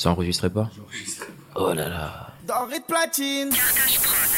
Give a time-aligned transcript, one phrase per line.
[0.00, 0.70] Ça enregistrait pas
[1.56, 2.28] Oh là là.
[2.48, 3.50] D'Henri de platine.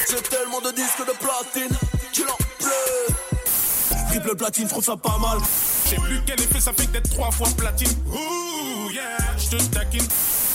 [0.07, 1.79] C'est tellement de disques de platine.
[2.13, 4.09] Tu l'en pleures.
[4.09, 5.39] Triple platine, je trouve ça pas mal.
[5.85, 7.97] Je sais plus quel effet ça fait d'être trois fois platine.
[8.09, 9.03] Ouh, yeah,
[9.39, 10.09] je te taquine.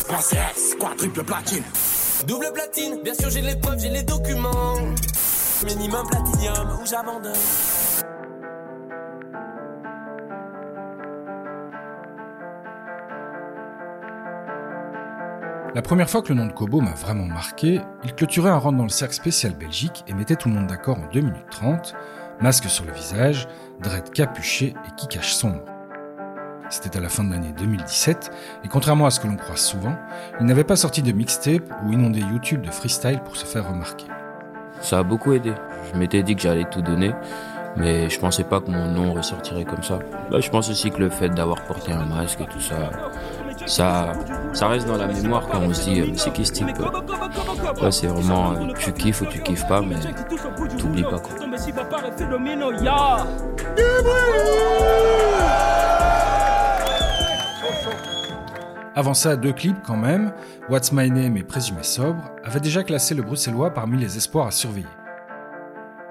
[0.10, 1.64] Princesse, quadruple platine.
[2.28, 4.76] Double platine, bien sûr j'ai les preuves, j'ai les documents.
[5.64, 7.32] Minimum platinium ou j'abandonne.
[15.78, 18.80] La première fois que le nom de Kobo m'a vraiment marqué, il clôturait un rentre
[18.80, 21.94] dans le cercle spécial Belgique et mettait tout le monde d'accord en 2 minutes 30,
[22.42, 23.48] masque sur le visage,
[23.84, 25.62] dread capuché et qui cache sombre.
[26.72, 28.32] C'était à la fin de l'année 2017,
[28.66, 29.96] et contrairement à ce que l'on croit souvent,
[30.40, 34.08] il n'avait pas sorti de mixtape ou inondé YouTube de freestyle pour se faire remarquer.
[34.82, 35.54] Ça a beaucoup aidé.
[35.94, 37.14] Je m'étais dit que j'allais tout donner,
[37.76, 40.00] mais je pensais pas que mon nom ressortirait comme ça.
[40.32, 42.90] Bah, je pense aussi que le fait d'avoir porté un masque et tout ça,
[43.68, 44.14] ça,
[44.54, 46.68] ça reste dans la mémoire quand on se dit, c'est qui ce type
[47.92, 49.96] c'est vraiment, euh, tu kiffes ou tu kiffes pas, mais
[50.78, 51.36] t'oublies pas quoi.
[58.96, 60.34] Avant ça, deux clips quand même,
[60.70, 64.52] What's My Name et Présumé Sobre, avaient déjà classé le bruxellois parmi les espoirs à
[64.52, 64.88] surveiller.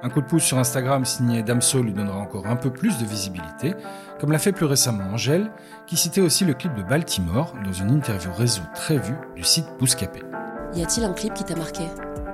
[0.07, 3.05] Un coup de pouce sur Instagram signé Damso lui donnera encore un peu plus de
[3.05, 3.75] visibilité,
[4.21, 5.51] comme l'a fait plus récemment Angèle,
[5.89, 9.67] qui citait aussi le clip de Baltimore dans une interview réseau très vue du site
[9.81, 10.21] Bouscapé.
[10.75, 11.89] Y a-t-il un clip qui t'a marqué?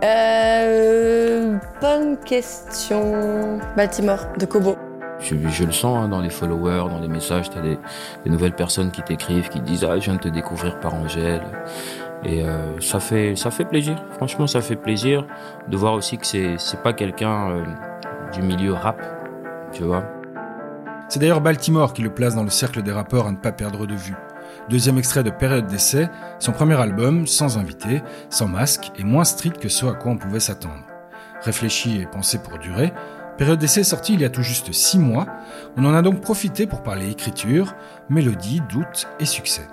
[0.04, 1.56] Euh.
[1.80, 3.58] Bonne question.
[3.74, 4.76] Baltimore, de Kobo.
[5.18, 7.78] Je, je le sens hein, dans les followers, dans les messages, t'as des,
[8.24, 10.94] des nouvelles personnes qui t'écrivent, qui te disent ah je viens de te découvrir par
[10.94, 11.42] Angèle.
[12.24, 13.96] Et euh, ça fait ça fait plaisir.
[14.12, 15.26] Franchement, ça fait plaisir
[15.68, 17.64] de voir aussi que c'est c'est pas quelqu'un euh,
[18.32, 19.02] du milieu rap,
[19.72, 20.04] tu vois.
[21.08, 23.86] C'est d'ailleurs Baltimore qui le place dans le cercle des rappeurs à ne pas perdre
[23.86, 24.14] de vue.
[24.68, 29.58] Deuxième extrait de Période d'essai, son premier album, sans invité, sans masque et moins strict
[29.58, 30.86] que ce à quoi on pouvait s'attendre.
[31.42, 32.92] Réfléchi et pensé pour durer,
[33.36, 35.26] Période d'essai sorti il y a tout juste six mois.
[35.76, 37.74] On en a donc profité pour parler écriture,
[38.08, 39.66] mélodie, doute et succès.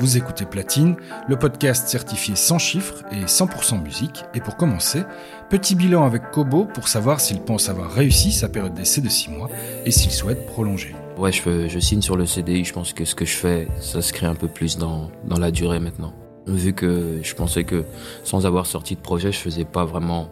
[0.00, 0.96] Vous écoutez Platine,
[1.28, 4.24] le podcast certifié sans chiffres et 100% musique.
[4.32, 5.02] Et pour commencer,
[5.50, 9.28] petit bilan avec Kobo pour savoir s'il pense avoir réussi sa période d'essai de 6
[9.28, 9.50] mois
[9.84, 10.94] et s'il souhaite prolonger.
[11.18, 12.64] Ouais, je, signe sur le CDI.
[12.64, 15.38] Je pense que ce que je fais, ça se crée un peu plus dans, dans
[15.38, 16.14] la durée maintenant.
[16.46, 17.84] Vu que je pensais que
[18.24, 20.30] sans avoir sorti de projet, je faisais pas vraiment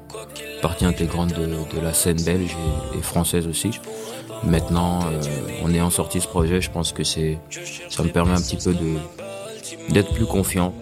[0.62, 2.56] partie intégrante de, la scène belge
[2.94, 3.72] et, et française aussi.
[4.44, 5.20] Maintenant, euh,
[5.62, 7.38] en ayant sorti ce projet, je pense que c'est,
[7.90, 8.96] ça me permet un petit peu de,
[9.90, 10.74] d'être plus confiant.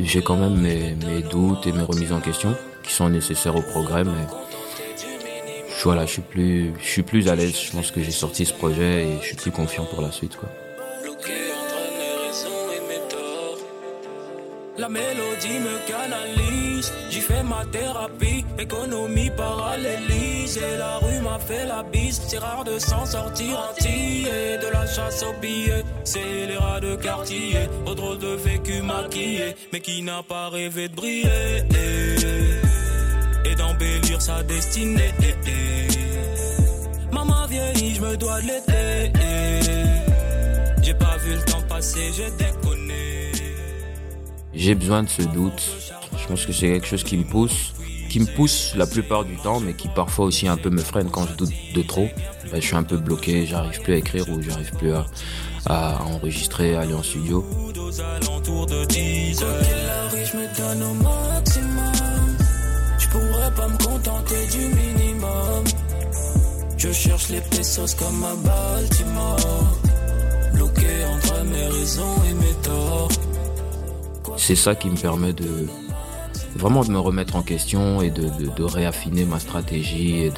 [0.00, 3.62] J'ai quand même mes, mes, doutes et mes remises en question qui sont nécessaires au
[3.62, 4.26] progrès, mais
[5.84, 7.54] voilà, je suis plus, je suis plus à l'aise.
[7.60, 10.36] Je pense que j'ai sorti ce projet et je suis plus confiant pour la suite,
[10.36, 10.48] quoi.
[14.76, 21.64] La mélodie me canalise, j'y fais ma thérapie, économie parallélise, et la rue m'a fait
[21.64, 24.24] la bise, c'est rare de s'en sortir entier,
[24.60, 29.80] de la chasse aux billets, c'est les rats de quartier, drôle de vécu maquillé, mais
[29.80, 31.62] qui n'a pas rêvé de briller,
[33.44, 35.14] et d'embellir sa destinée.
[37.12, 39.12] Maman vieillit, je me dois de l'été,
[40.82, 42.63] j'ai pas vu le temps passer, j'ai déconné.
[44.56, 45.62] J'ai besoin de ce doute.
[46.16, 47.74] Je pense que c'est quelque chose qui me pousse,
[48.08, 51.10] qui me pousse la plupart du temps, mais qui parfois aussi un peu me freine
[51.10, 52.08] quand je doute de trop.
[52.50, 55.06] Ben, je suis un peu bloqué, j'arrive plus à écrire ou j'arrive plus à,
[55.66, 57.44] à, enregistrer, à aller en studio.
[66.76, 69.78] Je cherche les pesos comme à Baltimore.
[70.52, 73.08] Bloqué entre mes raisons et mes torts.
[74.46, 75.48] C'est ça qui me permet de
[76.54, 80.32] vraiment de me remettre en question et de, réaffiner ma stratégie et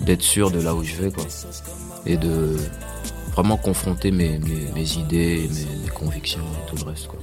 [0.00, 1.12] d'être sûr de là où je vais
[2.04, 2.56] et de
[3.30, 4.40] vraiment confronter mes,
[4.98, 7.20] idées, mes, mes, convictions et tout le reste quoi.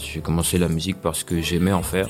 [0.00, 2.08] J'ai commencé la musique parce que j'aimais en faire,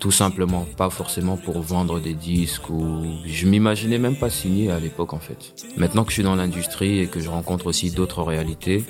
[0.00, 4.80] tout simplement, pas forcément pour vendre des disques ou je m'imaginais même pas signer à
[4.80, 5.54] l'époque en fait.
[5.76, 8.86] Maintenant que je suis dans l'industrie et que je rencontre aussi d'autres réalités,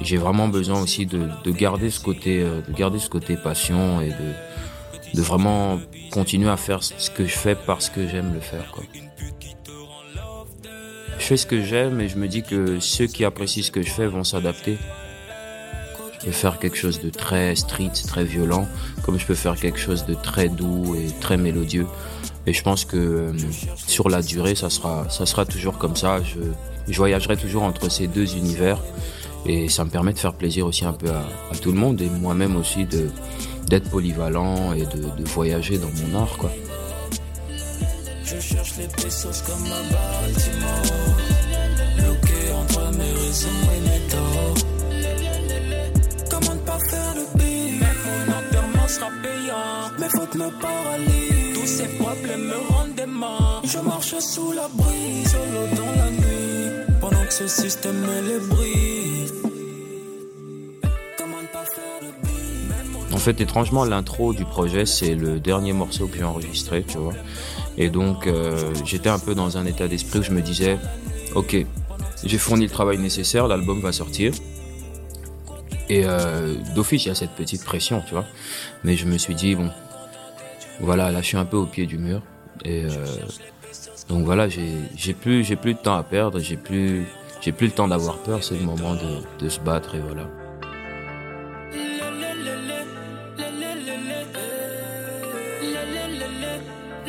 [0.00, 4.08] j'ai vraiment besoin aussi de, de, garder ce côté, de garder ce côté passion et
[4.08, 5.78] de, de vraiment
[6.10, 8.70] continuer à faire ce que je fais parce que j'aime le faire.
[8.72, 8.84] Quoi.
[11.18, 13.82] Je fais ce que j'aime et je me dis que ceux qui apprécient ce que
[13.82, 14.78] je fais vont s'adapter.
[16.20, 18.66] Je peux faire quelque chose de très street, très violent,
[19.02, 21.86] comme je peux faire quelque chose de très doux et très mélodieux.
[22.46, 23.32] Et je pense que euh,
[23.76, 26.22] sur la durée, ça sera, ça sera toujours comme ça.
[26.22, 26.40] Je,
[26.88, 28.80] je voyagerai toujours entre ces deux univers.
[29.46, 32.00] Et ça me permet de faire plaisir aussi un peu à, à tout le monde
[32.00, 33.10] et moi-même aussi de,
[33.68, 36.50] d'être polyvalent et de, de, voyager dans mon art, quoi.
[38.24, 40.82] Je cherche les pesos comme un bâtiment,
[41.96, 44.54] bloqué entre mes raisons et mes torts.
[46.30, 51.54] Comment ne pas faire le pire Même mon enterrement sera payant, mes fautes me paralysent.
[51.54, 53.62] Tous ces problèmes me rendent dément.
[53.64, 56.47] Je marche sous la brise, solo dans la nuit,
[63.12, 67.14] En fait, étrangement, l'intro du projet, c'est le dernier morceau que j'ai enregistré, tu vois.
[67.76, 70.78] Et donc, euh, j'étais un peu dans un état d'esprit où je me disais,
[71.34, 71.56] ok,
[72.24, 74.32] j'ai fourni le travail nécessaire, l'album va sortir.
[75.88, 78.24] Et euh, d'office, il y a cette petite pression, tu vois.
[78.84, 79.70] Mais je me suis dit, bon,
[80.80, 82.22] voilà, là, je suis un peu au pied du mur.
[82.64, 83.04] Et euh,
[84.08, 87.06] donc voilà, j'ai plus, plus de temps à perdre, j'ai plus,
[87.40, 88.42] plus le temps d'avoir peur.
[88.42, 90.22] C'est le moment de, de se battre et voilà.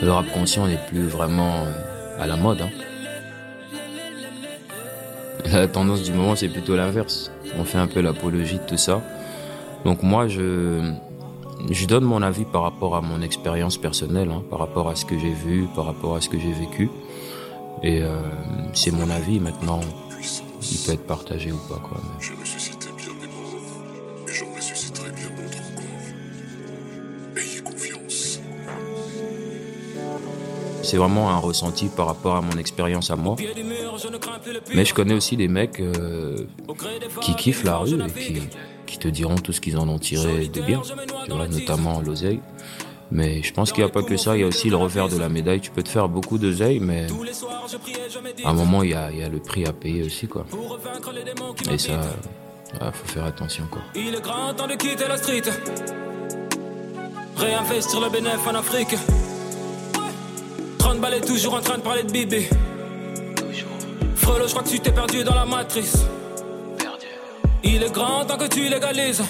[0.01, 1.65] Le rap conscient n'est plus vraiment
[2.19, 2.61] à la mode.
[2.61, 2.69] Hein.
[5.51, 7.31] La tendance du moment, c'est plutôt l'inverse.
[7.57, 9.01] On fait un peu l'apologie de tout ça.
[9.85, 10.91] Donc moi, je,
[11.69, 15.05] je donne mon avis par rapport à mon expérience personnelle, hein, par rapport à ce
[15.05, 16.89] que j'ai vu, par rapport à ce que j'ai vécu.
[17.83, 18.19] Et euh,
[18.73, 19.81] c'est mon avis maintenant.
[20.61, 21.79] Il peut être partagé ou pas.
[21.79, 22.09] Quoi, mais...
[22.19, 25.83] Je bien des morts, et j'en ressusciterai bien d'autres encore.
[27.37, 28.39] Ayez confiance.
[30.83, 33.37] C'est vraiment un ressenti par rapport à mon expérience à moi.
[34.73, 36.45] Mais je connais aussi des mecs euh,
[37.21, 38.41] qui kiffent la rue et qui,
[38.89, 40.81] qui te diront tout ce qu'ils en ont tiré de bien,
[41.25, 42.41] tu vois, notamment l'oseille.
[43.11, 45.09] Mais je pense qu'il n'y a pas que ça, il y a aussi le revers
[45.09, 45.61] de la médaille.
[45.61, 47.07] Tu peux te faire beaucoup d'oseille, mais
[48.43, 50.45] à un moment, il y a, il y a le prix à payer aussi, quoi.
[51.71, 51.99] Et ça,
[52.73, 53.81] il faut faire attention, quoi.
[53.95, 55.41] Il est grand temps de quitter la street.
[57.37, 58.95] Réinvestir le bénéfice en Afrique.
[60.77, 62.47] 30 balles toujours en train de parler de Bibi.
[64.15, 66.05] Frelo, je crois que tu t'es perdu dans la matrice.
[67.63, 69.21] Il est grand temps que tu légalises.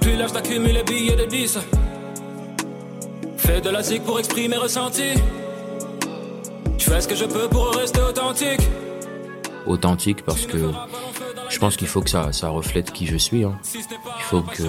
[0.00, 1.58] Plus l'âge d'accumuler les billets de 10.
[3.36, 5.14] Fais de la zig pour exprimer ressenti.
[6.78, 8.60] Je fais ce que je peux pour rester authentique.
[9.66, 10.72] Authentique parce que
[11.48, 13.44] je pense qu'il faut que ça, ça reflète qui je suis.
[13.44, 13.58] Hein.
[13.74, 14.62] Il faut que,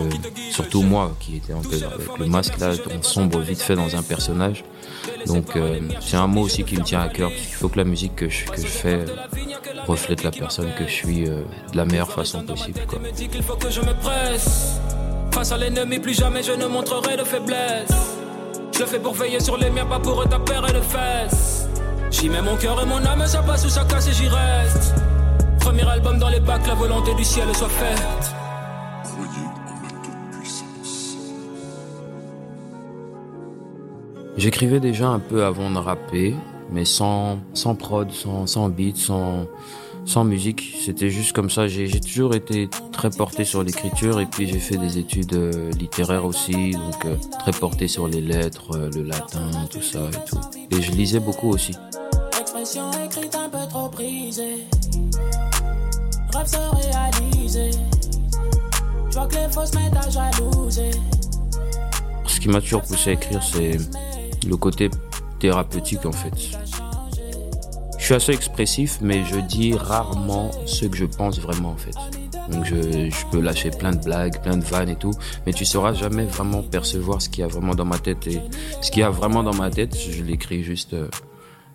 [0.51, 3.95] surtout moi qui était un peu avec le masque là, on sombre vite fait dans
[3.95, 4.63] un personnage.
[5.25, 7.31] Donc euh, c'est un mot aussi qui me tient à cœur.
[7.31, 9.05] Il faut que la musique que je, que je fais
[9.87, 12.79] reflète la personne que je suis euh, de la meilleure façon possible.
[12.87, 12.99] Quoi.
[15.31, 17.91] Face à l'ennemi, plus jamais je ne montrerai de faiblesse.
[18.71, 21.67] Je le fais pour veiller sur les miens, pas pour taper et de fesses.
[22.11, 24.93] J'y mets mon cœur et mon âme, ça passe ou ça casse et j'y reste.
[25.59, 28.33] Premier album dans les bacs, la volonté du ciel soit faite.
[34.37, 36.35] J'écrivais déjà un peu avant de rapper,
[36.73, 39.45] mais sans, sans prod, sans, sans beat, sans,
[40.05, 40.75] sans musique.
[40.83, 41.67] C'était juste comme ça.
[41.67, 46.25] J'ai toujours été très porté sur l'écriture et puis j'ai fait des études euh, littéraires
[46.25, 50.39] aussi, donc euh, très porté sur les lettres, euh, le latin, tout ça et tout.
[50.71, 51.73] Et je lisais beaucoup aussi.
[52.39, 54.65] Expression écrite un peu trop brisée.
[56.33, 57.71] Rêve se réaliser.
[59.09, 60.91] Je vois que les fausses mettent à jalouser.
[62.25, 63.77] Ce qui m'a toujours poussé à écrire, c'est
[64.47, 64.89] le côté
[65.39, 66.33] thérapeutique en fait.
[68.13, 71.95] Suis assez expressif, mais je dis rarement ce que je pense vraiment en fait.
[72.51, 75.13] Donc je, peux lâcher plein de blagues, plein de vannes et tout,
[75.47, 78.27] mais tu sauras jamais vraiment percevoir ce qu'il y a vraiment dans ma tête.
[78.27, 78.39] Et
[78.83, 81.07] ce qu'il y a vraiment dans ma tête, je l'écris juste euh,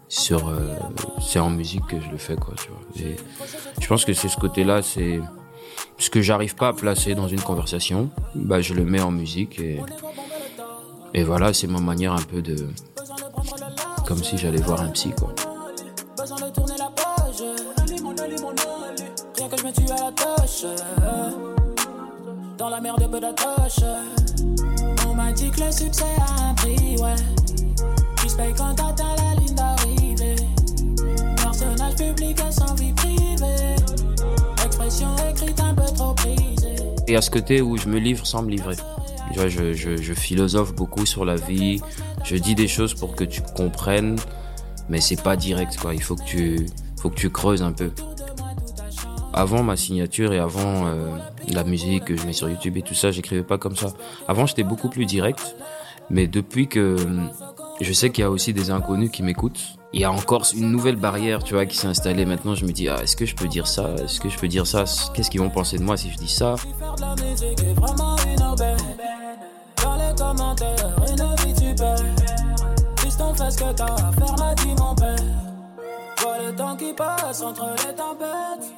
[0.07, 0.49] sur...
[0.49, 0.77] Euh,
[1.21, 2.55] c'est en musique que je le fais, quoi.
[3.01, 3.17] Et
[3.81, 5.19] je pense que c'est ce côté-là, c'est
[5.99, 9.59] ce que j'arrive pas à placer dans une conversation, bah je le mets en musique
[9.59, 9.81] et
[11.15, 12.69] et voilà, c'est ma manière un peu de
[14.07, 15.35] comme si j'allais voir un psy, quoi.
[22.57, 23.81] Dans la merde, peu d'attache.
[25.09, 27.15] On m'a dit que le succès a un prix, ouais.
[28.37, 30.37] Paye quand t'atteins la ligne d'arrivée.
[31.37, 33.77] Personnage public sans vie privée.
[34.65, 36.77] Expression écrite un peu trop prisée.
[37.07, 38.77] Et à ce côté où je me livre sans me livrer.
[39.35, 41.81] Je, je, je, philosophe beaucoup sur la vie.
[42.25, 44.17] Je dis des choses pour que tu comprennes,
[44.89, 45.95] mais c'est pas direct, quoi.
[45.95, 46.67] Il faut que tu,
[47.01, 47.91] faut que tu creuses un peu
[49.39, 51.07] avant ma signature et avant euh,
[51.49, 53.93] la musique que je mets sur YouTube et tout ça, j'écrivais pas comme ça.
[54.27, 55.55] Avant, j'étais beaucoup plus direct,
[56.11, 56.97] mais depuis que
[57.81, 59.61] je sais qu'il y a aussi des inconnus qui m'écoutent.
[59.93, 62.27] Il y a encore une nouvelle barrière, tu vois, qui s'est installée.
[62.27, 63.95] Maintenant, je me dis, ah, est-ce que je peux dire ça?
[64.03, 64.85] Est-ce que je peux dire ça?
[65.15, 66.57] Qu'est-ce qu'ils vont penser de moi si je dis ça?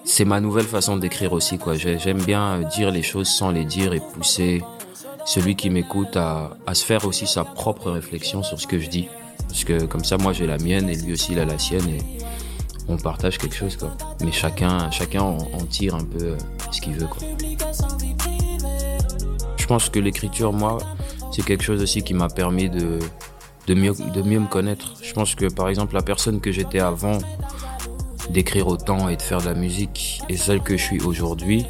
[0.05, 1.75] C'est ma nouvelle façon d'écrire aussi, quoi.
[1.75, 4.63] J'aime bien dire les choses sans les dire et pousser
[5.27, 9.09] celui qui m'écoute à, se faire aussi sa propre réflexion sur ce que je dis.
[9.49, 11.89] Parce que comme ça, moi j'ai la mienne et lui aussi il a la sienne
[11.89, 11.99] et
[12.89, 13.93] on partage quelque chose, quoi.
[14.25, 16.37] Mais chacun, chacun en, tire un peu euh,
[16.73, 17.23] ce qu'il veut, quoi.
[19.57, 20.79] Je pense que l'écriture, moi,
[21.31, 22.99] c'est quelque chose aussi qui m'a permis de,
[23.67, 24.95] de, mieux, de mieux me connaître.
[25.03, 27.19] Je pense que par exemple, la personne que j'étais avant
[28.31, 31.67] d'écrire autant et de faire de la musique et celle que je suis aujourd'hui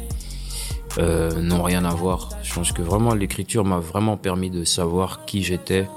[0.97, 2.29] euh, n'ont rien à voir.
[2.43, 5.87] Je pense que vraiment l'écriture m'a vraiment permis de savoir qui j'étais.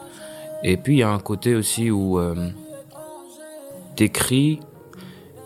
[0.63, 2.49] Et puis il y a un côté aussi où euh,
[3.97, 4.61] t'écris,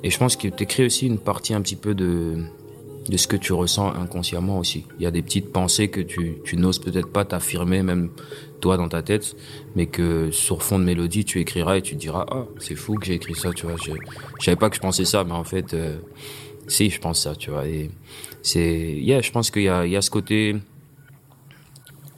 [0.05, 2.45] et je pense que t'écris aussi une partie un petit peu de,
[3.09, 4.85] de ce que tu ressens inconsciemment aussi.
[4.99, 8.11] Il y a des petites pensées que tu, tu n'oses peut-être pas t'affirmer, même
[8.61, 9.37] toi dans ta tête,
[9.77, 13.07] mais que sur fond de mélodie, tu écriras et tu diras Ah, c'est fou que
[13.07, 13.77] j'ai écrit ça, tu vois.
[13.77, 13.93] Je,
[14.45, 15.99] savais pas que je pensais ça, mais en fait, euh,
[16.67, 17.67] si, je pense ça, tu vois.
[17.67, 17.91] Et
[18.43, 20.57] c'est, yeah, je pense qu'il y a, il y a ce côté,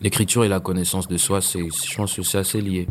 [0.00, 2.86] l'écriture et la connaissance de soi, c'est, je pense que c'est assez lié.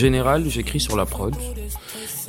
[0.00, 1.34] Général, j'écris sur la prod,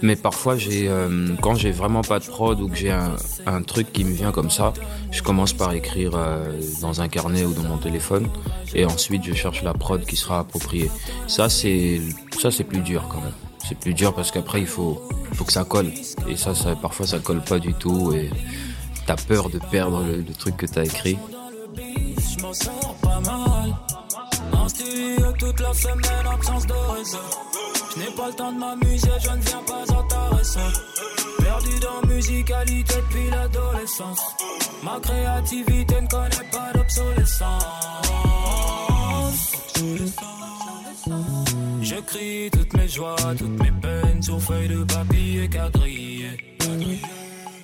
[0.02, 3.94] mais parfois j'ai, euh, quand j'ai vraiment pas de prod ou que j'ai un, truc
[3.94, 4.74] qui me vient comme ça,
[5.12, 8.28] je commence par écrire euh, dans un carnet ou dans mon téléphone,
[8.76, 10.92] et ensuite je cherche la prod qui sera appropriée.
[11.28, 12.02] Ça c'est,
[12.42, 13.40] ça c'est plus dur quand même.
[13.68, 15.02] C'est plus dur parce qu'après il faut,
[15.34, 15.92] faut que ça colle,
[16.28, 18.30] et ça, parfois ça colle pas du tout et
[19.08, 21.18] t'as peur de perdre le, truc que t'as écrit.
[27.94, 30.60] Je n'ai pas le temps de m'amuser, je ne viens pas intéressant.
[31.40, 34.22] Perdu dans musicalité depuis l'adolescence.
[34.84, 37.66] Ma créativité ne connaît pas d'obsolescence.
[41.82, 46.28] J'écris toutes mes joies, toutes mes peines sur feuilles de papier quadrillé.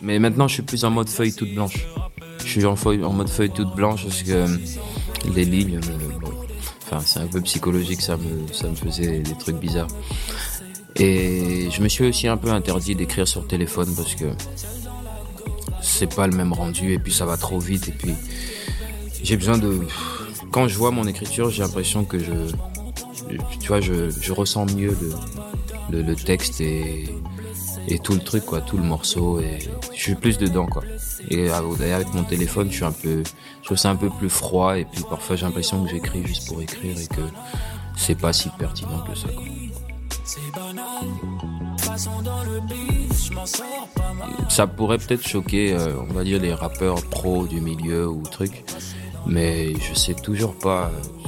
[0.01, 1.85] Mais maintenant, je suis plus en mode feuille toute blanche.
[2.39, 4.45] Je suis en, feuille, en mode feuille toute blanche parce que
[5.33, 5.79] les lignes
[7.05, 9.87] C'est un peu psychologique, ça me, ça me faisait des trucs bizarres.
[10.95, 14.25] Et je me suis aussi un peu interdit d'écrire sur téléphone parce que
[15.81, 18.13] c'est pas le même rendu et puis ça va trop vite et puis
[19.23, 19.79] j'ai besoin de
[20.51, 22.33] quand je vois mon écriture j'ai l'impression que je
[23.59, 24.97] tu vois je, je ressens mieux
[25.91, 27.05] le, le, texte et,
[27.87, 29.59] et tout le truc quoi tout le morceau et
[29.93, 30.83] je suis plus dedans quoi
[31.29, 33.23] et avec mon téléphone je suis un peu
[33.61, 36.47] je trouve ça un peu plus froid et puis parfois j'ai l'impression que j'écris juste
[36.47, 37.21] pour écrire et que
[37.97, 39.27] c'est pas si pertinent que ça.
[44.49, 48.63] Ça pourrait peut-être choquer, euh, on va dire, les rappeurs pros du milieu ou truc,
[49.25, 51.27] mais je sais toujours pas euh,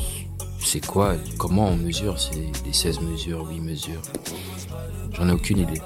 [0.60, 4.02] c'est quoi, comment on mesure, c'est des 16 mesures, 8 mesures.
[5.14, 5.82] J'en ai aucune idée.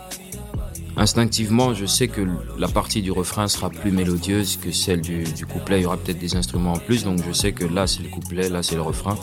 [0.96, 2.22] Instinctivement, je sais que
[2.58, 5.80] la partie du refrain sera plus mélodieuse que celle du, couplet.
[5.80, 8.10] Il y aura peut-être des instruments en plus, donc je sais que là c'est le
[8.10, 9.18] couplet, là c'est le refrain.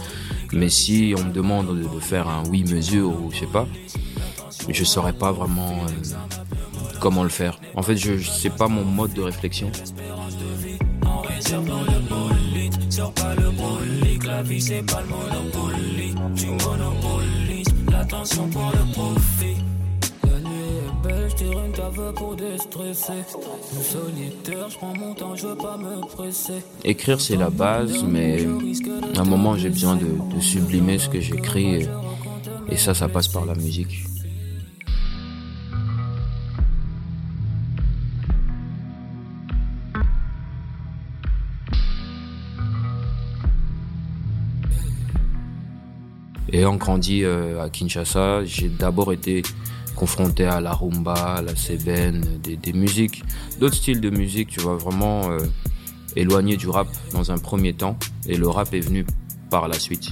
[0.53, 3.69] Mais si on me demande de, faire un oui mesure ou je sais pas,
[4.69, 6.17] je saurais pas vraiment euh,
[7.01, 7.61] comment le faire.
[7.77, 9.71] En fait, je, je sais pas mon mode de réflexion.
[26.85, 28.47] Écrire, c'est la base, mais
[29.17, 31.87] à un moment, j'ai besoin de, sublimer ce que j'écris.
[32.71, 34.05] Et, ça, ça passe par la musique.
[46.53, 48.45] Et on grandit euh, à Kinshasa.
[48.45, 49.43] J'ai d'abord été
[50.01, 53.23] confronté à la rumba, à la sébène, des, musiques,
[53.59, 55.41] d'autres styles de musique, tu vois, vraiment euh,
[56.17, 57.99] éloigné du rap dans un premier temps.
[58.27, 59.05] Et le rap est venu
[59.51, 60.11] par la suite.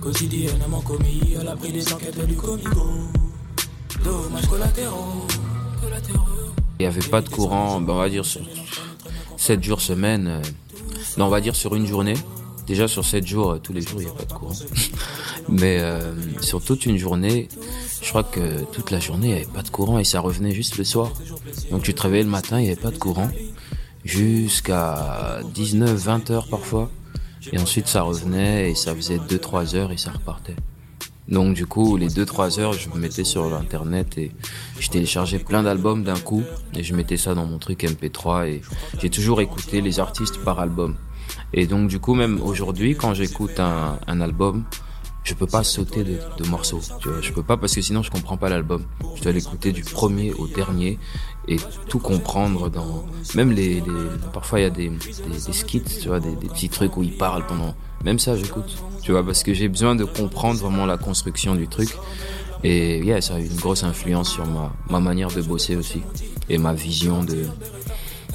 [0.00, 2.86] quotidiennement commis à l'abri des enquêtes du comico.
[4.02, 5.26] Dommages collatéraux,
[5.82, 6.54] collatéraux.
[6.78, 8.40] Il n'y avait pas de courant, ben, on va dire sur
[9.36, 10.26] 7 jours semaine.
[10.26, 10.42] euh,
[11.18, 12.14] non, on va dire sur une journée.
[12.68, 14.54] Déjà sur 7 jours, euh, tous les jours, il n'y a pas de courant.
[15.48, 17.48] Mais euh, sur toute une journée,
[18.02, 20.52] je crois que toute la journée, il n'y avait pas de courant et ça revenait
[20.52, 21.10] juste le soir.
[21.70, 23.30] Donc tu te réveillais le matin, il n'y avait pas de courant.
[24.04, 26.90] Jusqu'à 19, 20 heures parfois.
[27.52, 30.56] Et ensuite ça revenait et ça faisait 2-3 heures et ça repartait.
[31.28, 34.32] Donc du coup, les 2-3 heures, je me mettais sur l'internet et
[34.78, 36.42] je téléchargeais plein d'albums d'un coup
[36.74, 38.62] et je mettais ça dans mon truc MP3 et
[39.00, 40.96] j'ai toujours écouté les artistes par album.
[41.52, 44.64] Et donc du coup, même aujourd'hui, quand j'écoute un, un album,
[45.28, 46.80] je peux pas sauter de, de morceaux.
[47.00, 48.82] Tu vois, je peux pas parce que sinon je comprends pas l'album.
[49.16, 50.98] Je dois l'écouter du premier au dernier
[51.46, 51.58] et
[51.88, 53.04] tout comprendre dans.
[53.34, 53.82] Même les, les
[54.32, 57.16] parfois il y a des, des, skits, tu vois, des, des petits trucs où ils
[57.16, 57.74] parlent pendant.
[58.04, 58.78] Même ça, j'écoute.
[59.02, 61.90] Tu vois, parce que j'ai besoin de comprendre vraiment la construction du truc.
[62.64, 66.02] Et yeah, ça a eu une grosse influence sur ma, ma manière de bosser aussi
[66.48, 67.46] et ma vision de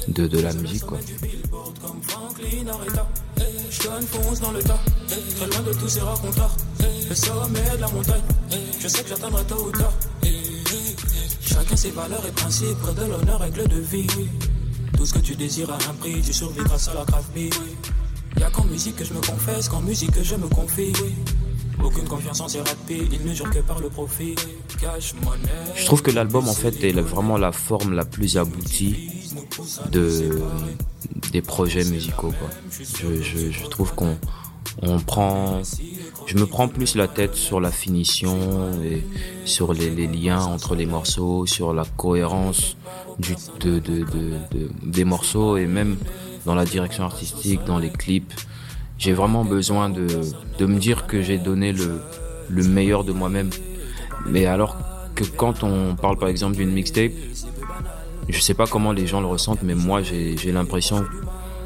[0.07, 0.99] de, de la musique quoi.
[2.07, 3.07] Franklin Arreta.
[3.69, 6.55] Je donne fonce dans le tas, très loin de tous ces racontars.
[7.09, 8.21] Le sommet de la montagne,
[8.79, 9.93] je sais que j'atteindrai tôt ou tard.
[11.41, 14.07] Chacun ses valeurs et principes, près de l'honneur, règle de vie.
[14.95, 17.29] Tout ce que tu désires a un prix, tu survis grâce à la craft.
[18.39, 20.93] Y'a qu'en musique que je me confesse, qu'en musique que je me confie.
[21.83, 24.35] Aucune confiance en ces rapides, il ne jure que par le profit.
[24.79, 25.49] Cash monnaie.
[25.75, 29.09] Je trouve que l'album en fait est vraiment la forme la plus aboutie
[29.91, 30.31] de
[31.33, 32.49] des projets musicaux quoi.
[32.71, 34.15] Je, je, je trouve qu'on
[34.81, 35.61] on prend
[36.25, 38.37] je me prends plus la tête sur la finition
[38.81, 39.03] et
[39.45, 42.77] sur les, liens entre les morceaux, sur la cohérence
[43.19, 45.97] du, de, de, de, de- des morceaux et même
[46.45, 48.33] dans la direction artistique, dans les clips.
[48.97, 50.07] J'ai vraiment besoin de,
[50.59, 51.99] de me dire que j'ai donné le,
[52.49, 53.49] le meilleur de moi-même.
[54.25, 54.77] Mais alors
[55.15, 57.11] que quand on parle par exemple d'une mixtape,
[58.29, 61.05] je sais pas comment les gens le ressentent, mais moi j'ai l'impression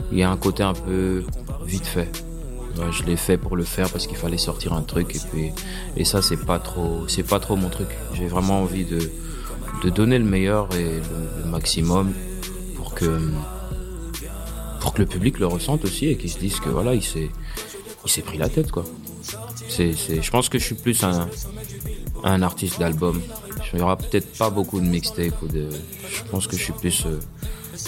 [0.10, 1.23] qu'il y a un côté un peu
[1.65, 2.10] vite fait.
[2.91, 5.51] Je l'ai fait pour le faire parce qu'il fallait sortir un truc et puis
[5.95, 7.89] et ça c'est pas trop c'est pas trop mon truc.
[8.13, 8.99] J'ai vraiment envie de
[9.84, 10.99] de donner le meilleur et
[11.43, 12.13] le, maximum
[12.75, 13.19] pour que
[14.79, 17.29] pour que le public le ressente aussi et qu'il se dise que voilà il s'est
[18.05, 18.86] il s'est pris la tête quoi.
[19.69, 21.27] C'est je pense que je suis plus un
[22.23, 23.21] un artiste d'album.
[23.73, 25.69] Il y aura peut-être pas beaucoup de mixtapes ou de.
[26.10, 27.19] Je pense que je suis plus euh,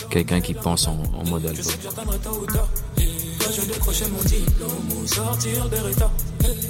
[0.10, 1.66] quelqu'un qui pense en, en mode album.
[1.84, 2.70] J'atteindrai tôt ou tard.
[2.98, 6.12] Quand je décrochais mon diplôme ou sortir des rétats.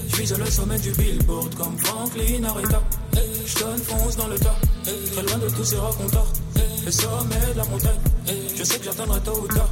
[0.09, 2.81] Je vise le sommet du billboard comme Franklin Arreta.
[3.45, 6.27] Je donne fonce dans le tas, très loin de tous ces racontars.
[6.85, 7.99] Le sommet de la montagne,
[8.55, 9.69] je sais que j'atteindrai tôt ou tard.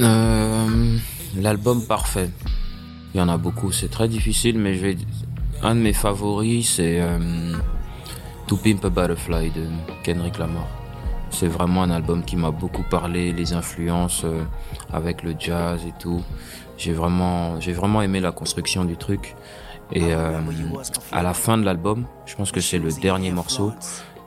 [0.00, 0.98] Euh,
[1.36, 2.30] L'album parfait.
[3.14, 3.72] Il y en a beaucoup.
[3.72, 4.96] C'est très difficile, mais je vais.
[5.62, 7.52] Un de mes favoris, c'est euh,
[8.46, 9.66] To Pimp a Butterfly de
[10.02, 10.66] Kendrick Lamar.
[11.30, 14.42] C'est vraiment un album qui m'a beaucoup parlé, les influences euh,
[14.92, 16.22] avec le jazz et tout.
[16.76, 19.36] J'ai vraiment, j'ai vraiment aimé la construction du truc.
[19.92, 20.40] Et euh,
[21.12, 23.72] à la fin de l'album, je pense que c'est le dernier morceau.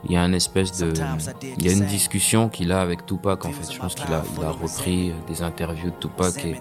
[0.04, 0.92] Il y a une espèce de,
[1.58, 3.72] il y a une discussion qu'il a avec Tupac en fait.
[3.72, 6.60] Je pense qu'il a, il a repris des interviews de Tupac et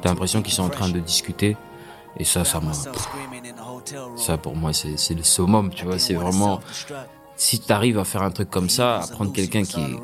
[0.00, 1.56] t'as l'impression qu'ils sont en train de discuter.
[2.16, 2.72] Et ça, ça m'a,
[4.16, 5.98] ça pour moi c'est, c'est le summum, tu vois.
[5.98, 6.60] C'est vraiment,
[7.36, 9.96] si t'arrives à faire un truc comme ça, à prendre quelqu'un qui est,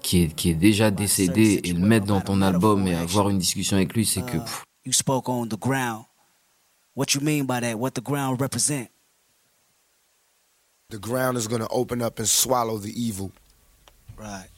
[0.00, 3.38] qui est, qui est déjà décédé et le mettre dans ton album et avoir une
[3.38, 4.64] discussion avec lui, c'est que, pff,
[10.90, 13.30] The ground is going to open up and swallow the evil.
[14.16, 14.48] Right.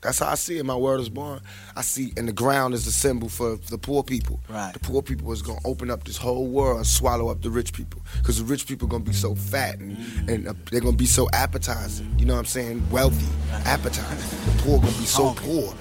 [0.00, 0.64] That's how I see it.
[0.64, 1.42] My word is born.
[1.76, 4.40] I see, and the ground is the symbol for the poor people.
[4.48, 4.72] Right.
[4.72, 7.50] The poor people is going to open up this whole world and swallow up the
[7.50, 8.00] rich people.
[8.16, 10.94] Because the rich people are going to be so fat and, and uh, they're going
[10.94, 12.14] to be so appetizing.
[12.18, 12.82] You know what I'm saying?
[12.90, 13.28] Wealthy,
[13.66, 14.56] appetizing.
[14.56, 15.74] The poor going to be so poor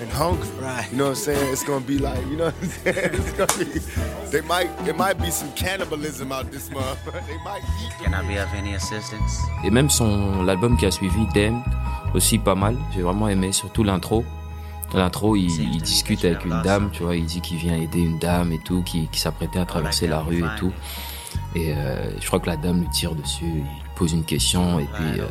[0.00, 0.48] and hungry.
[0.60, 0.88] Right.
[0.90, 1.52] You know what I'm saying?
[1.52, 3.10] It's going to be like, you know what I'm saying?
[3.14, 3.80] It's going to be,
[4.30, 6.98] they might, there might be some cannibalism out this month.
[7.26, 9.38] they might eat Can I be of any assistance?
[9.64, 11.62] Et même son l'album qui a suivi, Damned,
[12.14, 12.76] aussi pas mal.
[12.94, 14.24] J'ai vraiment aimé, surtout l'intro.
[14.94, 18.18] L'intro, il, il discute avec une dame, tu vois, il dit qu'il vient aider une
[18.18, 20.72] dame et tout, qui, qui s'apprêtait à traverser la rue et tout.
[21.54, 24.86] Et euh, je crois que la dame lui tire dessus, il pose une question et
[24.92, 25.26] puis euh,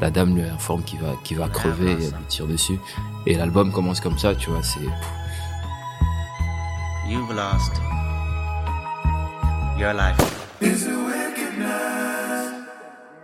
[0.00, 2.78] la dame lui informe qu'il va, qu'il va crever et elle lui tire dessus.
[3.26, 4.80] Et l'album commence comme ça, tu vois, c'est...
[7.08, 7.72] You've lost
[9.78, 10.16] your life.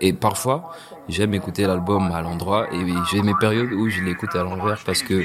[0.00, 0.74] Et parfois,
[1.08, 5.02] j'aime écouter l'album à l'endroit et j'ai mes périodes où je l'écoute à l'envers parce
[5.02, 5.24] que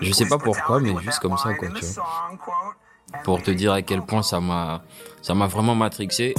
[0.00, 2.04] je sais pas pourquoi, mais juste comme ça, quoi, tu vois.
[3.24, 4.82] Pour te dire à quel point ça m'a,
[5.20, 6.34] ça m'a vraiment matrixé.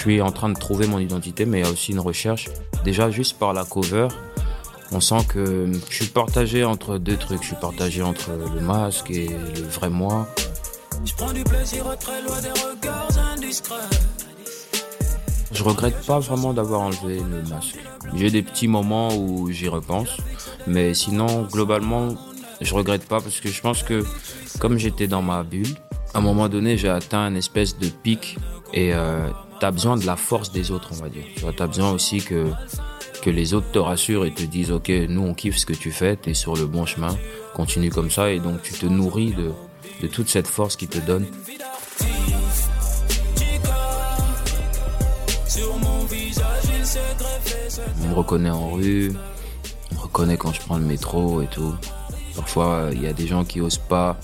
[0.00, 2.48] Suis en train de trouver mon identité, mais il y a aussi une recherche.
[2.84, 4.08] Déjà, juste par la cover,
[4.92, 7.42] on sent que je suis partagé entre deux trucs.
[7.42, 10.26] Je suis partagé entre le masque et le vrai moi.
[11.04, 13.74] Je prends du plaisir très loin des regards indiscrets.
[15.52, 17.76] Je regrette pas vraiment d'avoir enlevé le masque.
[18.14, 20.16] J'ai des petits moments où j'y repense,
[20.66, 22.08] mais sinon, globalement,
[22.62, 24.04] je regrette pas parce que je pense que
[24.60, 25.74] comme j'étais dans ma bulle,
[26.14, 28.38] à un moment donné, j'ai atteint une espèce de pic
[28.72, 29.28] et euh,
[29.60, 31.24] t'as besoin de la force des autres, on va dire.
[31.36, 32.50] Tu t'as besoin aussi que
[33.26, 36.16] les autres te rassurent et te disent ok, nous on kiffe ce que tu fais,
[36.16, 37.16] t'es sur le bon chemin,
[37.54, 39.52] continue comme ça et donc tu te nourris de
[40.00, 41.26] de toute cette force qui te donne.
[48.02, 49.12] On me reconnaît en rue,
[49.90, 51.74] on me reconnaît quand je prends le métro et tout.
[52.34, 54.18] Parfois, il y a des gens qui osent pas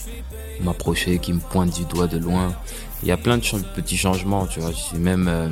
[0.61, 2.55] m'approcher, qui me pointent du doigt de loin.
[3.03, 3.43] Il y a plein de
[3.75, 4.73] petits changements, tu vois.
[4.95, 5.49] Même euh,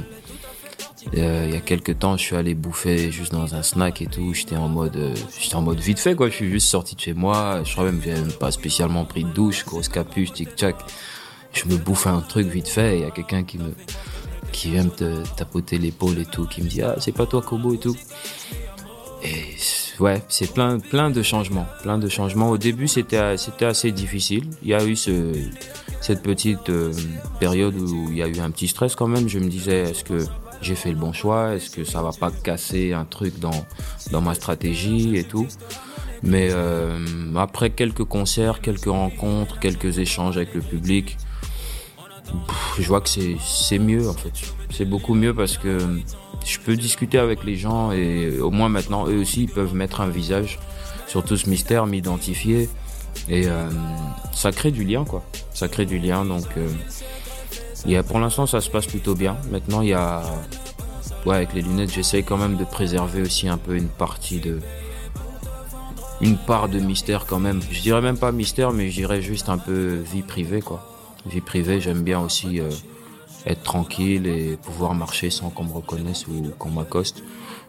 [1.17, 4.07] euh, il y a quelques temps, je suis allé bouffer juste dans un snack et
[4.07, 4.33] tout.
[4.35, 6.29] J'étais en mode, euh, j'étais en mode vite fait quoi.
[6.29, 7.61] Je suis juste sorti de chez moi.
[7.65, 10.77] Je crois même que j'ai pas spécialement pris de douche, grosse capuche, tic tac.
[11.53, 12.99] Je me bouffe un truc vite fait.
[12.99, 13.75] Il y a quelqu'un qui me
[14.53, 17.75] qui vient me tapoter l'épaule et tout, qui me dit ah c'est pas toi Kobo
[17.75, 17.97] et tout.
[19.23, 19.57] Et
[20.01, 22.51] ouais, c'est plein plein de changements, plein de changements.
[22.51, 24.49] Au début c'était assez difficile.
[24.63, 25.33] Il y a eu ce
[26.05, 26.93] cette petite euh,
[27.41, 29.27] période où il y a eu un petit stress quand même.
[29.27, 30.19] Je me disais est-ce que
[30.61, 31.55] j'ai fait le bon choix?
[31.55, 33.65] Est-ce que ça va pas casser un truc dans
[34.13, 35.47] dans ma stratégie et tout?
[36.23, 36.99] Mais euh,
[37.37, 41.17] après quelques concerts, quelques rencontres, quelques échanges avec le public,
[42.79, 44.35] je vois que c'est mieux en fait.
[44.71, 45.79] C'est beaucoup mieux parce que
[46.45, 50.03] je peux discuter avec les gens et au moins maintenant eux aussi ils peuvent mettre
[50.03, 50.59] un visage
[51.07, 52.69] sur tout ce mystère, m'identifier
[53.29, 53.69] et euh,
[54.33, 55.23] ça crée du lien quoi.
[55.53, 56.69] Ça crée du lien donc euh,
[57.87, 59.37] y pour l'instant ça se passe plutôt bien.
[59.51, 60.23] Maintenant il y a
[61.27, 64.61] ouais avec les lunettes j'essaye quand même de préserver aussi un peu une partie de
[66.21, 67.61] une part de mystère quand même.
[67.71, 70.91] Je dirais même pas mystère mais je dirais juste un peu vie privée quoi
[71.27, 72.71] vie privée, j'aime bien aussi euh,
[73.47, 77.23] être tranquille et pouvoir marcher sans qu'on me reconnaisse ou qu'on m'accoste.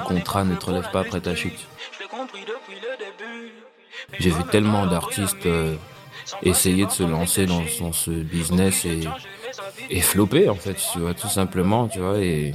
[0.00, 1.66] contrat ne te relève pas après ta chute.
[4.18, 5.74] J'ai vu tellement d'artistes euh,
[6.42, 9.00] essayer de se lancer dans, ce business et,
[9.90, 12.52] et flopper en fait, tu vois, tout simplement, tu vois, et,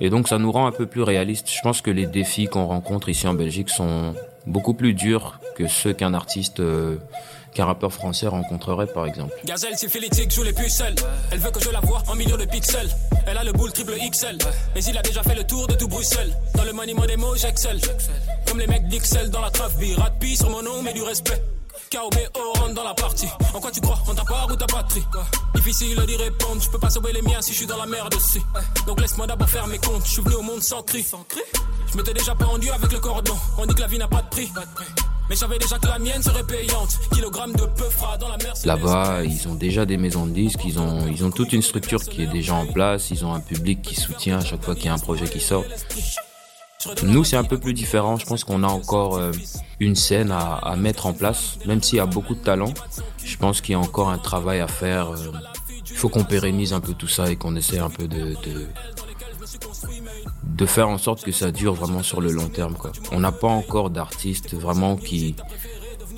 [0.00, 1.50] et donc ça nous rend un peu plus réalistes.
[1.50, 4.14] Je pense que les défis qu'on rencontre ici en Belgique sont
[4.46, 6.96] beaucoup plus durs que ceux qu'un artiste euh,
[7.54, 9.32] qu'un rappeur français rencontrerait par exemple.
[9.44, 10.96] Gazelle syphilitique joue les pucelles.
[11.30, 12.90] Elle veut que je la vois en millions de pixels.
[13.26, 14.38] Elle a le boule triple XL.
[14.74, 16.34] Mais il a déjà fait le tour de tout Bruxelles.
[16.54, 17.80] Dans le maniement des mots, j'excelle.
[18.46, 21.40] Comme les mecs d'XL dans la traf, rat sur mon nom, mais du respect.
[21.90, 22.18] KOBO
[22.60, 23.28] rentre dans la partie.
[23.52, 23.98] En quoi tu crois?
[24.08, 25.04] En ta part ou ta patrie?
[25.54, 28.14] Difficile d'y répondre, je peux pas sauver les miens si je suis dans la merde
[28.14, 28.40] aussi.
[28.86, 30.04] Donc laisse-moi d'abord faire mes comptes.
[30.04, 31.06] Je suis venu au monde sans cri.
[31.92, 33.36] Je m'étais déjà pendu avec le cordon.
[33.58, 34.50] On dit que la vie n'a pas de prix.
[35.28, 36.98] Mais j'avais déjà que la mienne serait payante.
[37.12, 37.84] Kilogramme de peu
[38.20, 38.52] dans la mer.
[38.64, 42.02] Là-bas, ils ont déjà des maisons de disques, ils ont, ils ont toute une structure
[42.02, 44.86] qui est déjà en place, ils ont un public qui soutient à chaque fois qu'il
[44.86, 45.64] y a un projet qui sort.
[47.02, 48.18] Nous, c'est un peu plus différent.
[48.18, 49.32] Je pense qu'on a encore euh,
[49.80, 52.74] une scène à, à, mettre en place, même s'il y a beaucoup de talent.
[53.24, 55.12] Je pense qu'il y a encore un travail à faire.
[55.12, 55.32] Euh,
[55.90, 58.66] il faut qu'on pérennise un peu tout ça et qu'on essaie un peu de, de
[60.42, 62.76] de faire en sorte que ça dure vraiment sur le long terme.
[63.12, 65.34] On n'a pas encore d'artistes vraiment qui,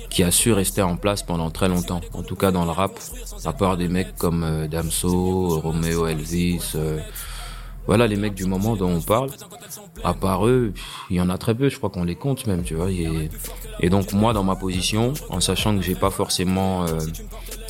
[0.09, 2.01] qui a su rester en place pendant très longtemps.
[2.13, 2.99] En tout cas dans le rap,
[3.45, 6.99] à part des mecs comme euh, Damso, Romeo Elvis, euh,
[7.87, 9.29] voilà les mecs du moment dont on parle.
[10.03, 10.73] À part eux,
[11.09, 12.91] il y en a très peu, je crois qu'on les compte même, tu vois.
[12.91, 16.99] Et, donc moi, dans ma position, en sachant que j'ai pas forcément euh,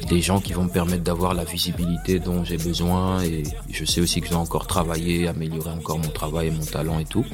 [0.09, 4.01] des gens qui vont me permettre d'avoir la visibilité dont j'ai besoin, et je sais
[4.01, 7.25] aussi que dois encore travailler, améliorer encore mon travail, mon talent et tout.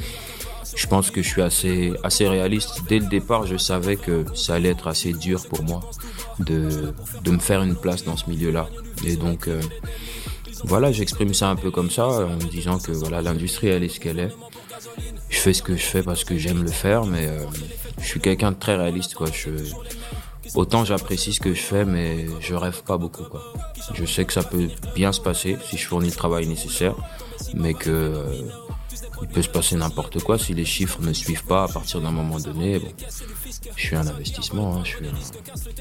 [0.76, 2.82] Je pense que je suis assez assez réaliste.
[2.90, 5.82] Dès le départ, je savais que ça allait être assez dur pour moi
[6.40, 6.94] de
[7.24, 8.68] de me faire une place dans ce milieu-là.
[9.06, 9.62] Et donc euh,
[10.64, 13.90] voilà, j'exprime ça un peu comme ça, en me disant que voilà, l'industrie, elle est
[13.90, 14.32] ce qu'elle est.
[15.30, 17.46] Je fais ce que je fais parce que j'aime le faire, mais euh,
[18.00, 19.28] je suis quelqu'un de très réaliste, quoi.
[20.56, 23.42] Autant j'apprécie ce que je fais, mais je rêve pas beaucoup, quoi.
[23.94, 26.96] Je sais que ça peut bien se passer si je fournis le travail nécessaire,
[27.54, 28.42] mais que euh,
[29.22, 32.12] il peut se passer n'importe quoi si les chiffres ne suivent pas à partir d'un
[32.12, 32.80] moment donné.
[32.80, 32.92] Bon,
[33.76, 34.98] je suis un investissement, hein, je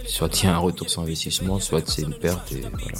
[0.07, 2.99] soit il y a un retour sur investissement, soit c'est une perte et voilà.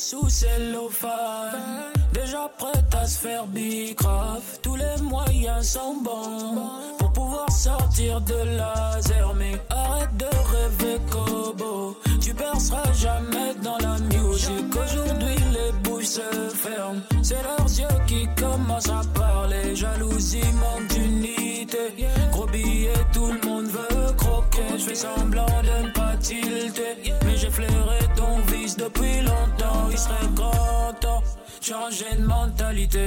[0.00, 4.40] Sous cellophane, déjà prête à se faire bicrave.
[4.62, 9.34] Tous les moyens sont bons pour pouvoir sortir de laser.
[9.36, 11.98] Mais arrête de rêver, Kobo.
[12.20, 14.74] Tu perceras jamais dans la musique.
[14.74, 17.02] Aujourd'hui, les bouches se ferment.
[17.22, 19.76] C'est leurs yeux qui commencent à parler.
[19.76, 21.78] Jalousie, manque d'unité.
[22.32, 24.78] Gros billet, tout le monde veut croquer.
[24.78, 26.89] Je fais semblant de ne pas tilter.
[30.34, 31.22] Grand temps.
[31.60, 33.04] Changer de mentalité.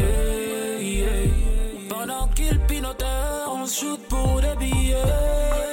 [1.89, 3.05] Pendant qu'il pilotait,
[3.47, 5.72] on shoot pour des billets.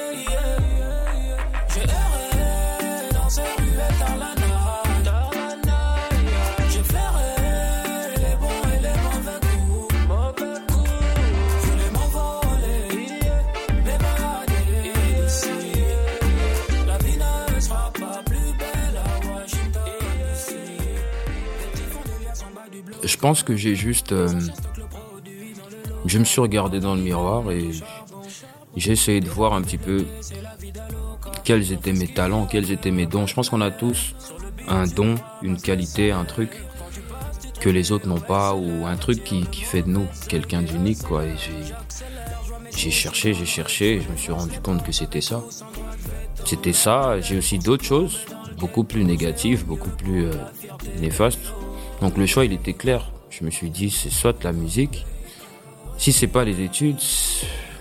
[23.21, 24.11] Pense que j'ai juste.
[24.11, 24.27] euh,
[26.05, 27.69] je me suis regardé dans le miroir et
[28.75, 30.05] j'ai essayé de voir un petit peu
[31.43, 33.27] quels étaient mes talents, quels étaient mes dons.
[33.27, 34.15] Je pense qu'on a tous
[34.67, 36.49] un don, une qualité, un truc
[37.59, 41.03] que les autres n'ont pas ou un truc qui, qui fait de nous quelqu'un d'unique,
[41.03, 41.23] quoi.
[41.25, 41.73] Et j'ai,
[42.75, 45.43] j'ai cherché, j'ai cherché et je me suis rendu compte que c'était ça.
[46.45, 47.21] C'était ça.
[47.21, 48.25] J'ai aussi d'autres choses,
[48.57, 50.33] beaucoup plus négatives, beaucoup plus euh,
[50.99, 51.53] néfastes.
[52.01, 53.11] Donc le choix, il était clair.
[53.29, 55.05] Je me suis dit, c'est soit la musique.
[55.97, 56.99] Si c'est pas les études,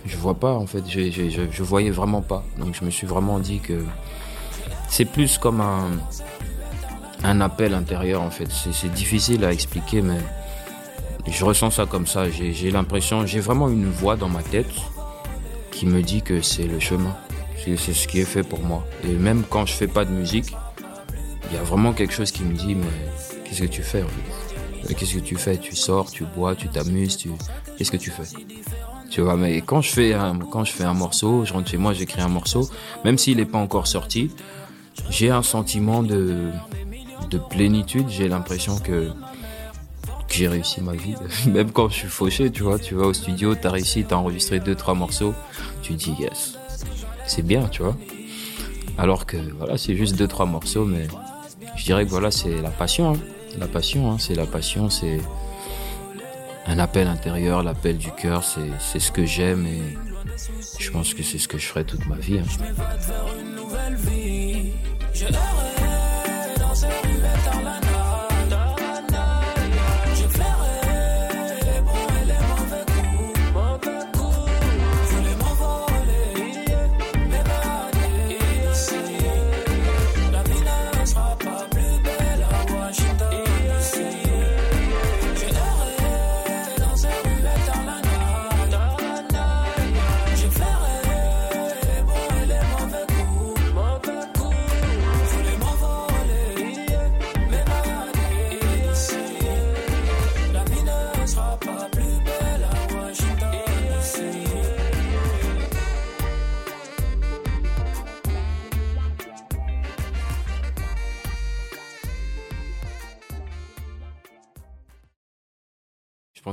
[0.04, 0.84] je vois pas en fait.
[0.86, 2.44] Je, je, voyais vraiment pas.
[2.58, 3.82] Donc je me suis vraiment dit que
[4.88, 5.88] c'est plus comme un
[7.24, 8.48] un appel intérieur en fait.
[8.50, 10.18] C'est difficile à expliquer, mais
[11.26, 12.30] je ressens ça comme ça.
[12.30, 14.70] J'ai l'impression, j'ai vraiment une voix dans ma tête
[15.70, 17.16] qui me dit que c'est le chemin.
[17.56, 18.86] C'est ce qui est fait pour moi.
[19.04, 20.54] Et même quand je fais pas de musique,
[21.50, 22.86] il y a vraiment quelque chose qui me dit mais
[23.50, 24.54] qu'est-ce que tu fais en fait
[24.88, 25.58] Mais Qu'est-ce que tu fais?
[25.58, 27.30] Tu sors, tu bois, tu t'amuses, tu
[27.76, 28.22] qu'est-ce que tu fais?
[29.10, 31.76] Tu vois, mais quand je fais un quand je fais un morceau, je rentre chez
[31.76, 32.70] moi, j'écris un morceau,
[33.04, 34.30] même s'il n'est pas encore sorti,
[35.10, 36.50] j'ai un sentiment de
[37.28, 38.08] de plénitude.
[38.08, 39.10] J'ai l'impression que
[40.28, 41.16] que j'ai réussi ma vie.
[41.48, 44.60] Même quand je suis fauché, tu vois, tu vas au studio, t'as réussi, t'as enregistré
[44.60, 45.34] deux trois morceaux,
[45.82, 46.56] tu dis yes,
[47.26, 47.96] c'est bien, tu vois.
[48.96, 51.08] Alors que voilà, c'est juste deux trois morceaux, mais
[51.74, 53.18] je dirais que voilà, c'est la passion, hein.
[53.58, 54.16] La passion, hein.
[54.18, 55.20] c'est la passion, c'est
[56.66, 59.98] un appel intérieur, l'appel du cœur, c'est ce que j'aime et
[60.78, 62.38] je pense que c'est ce que je ferai toute ma vie.
[62.38, 62.44] hein.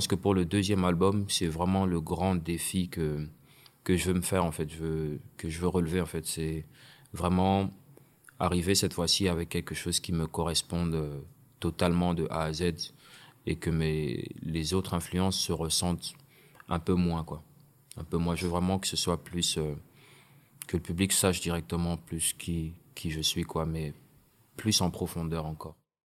[0.08, 3.28] Que pour le deuxième album, c'est vraiment le grand défi que
[3.84, 6.26] que je veux me faire en fait, je veux, que je veux relever en fait,
[6.26, 6.66] c'est
[7.14, 7.72] vraiment
[8.38, 11.22] arriver cette fois-ci avec quelque chose qui me corresponde euh,
[11.62, 12.94] totalement de A à Z
[13.46, 16.14] et que mes les autres influences se ressentent
[16.68, 17.44] un peu moins quoi.
[17.96, 19.74] Un peu moins, je veux vraiment que ce soit plus euh,
[20.68, 23.94] que le public sache directement plus qui qui je suis quoi, mais
[24.58, 25.78] plus en profondeur encore.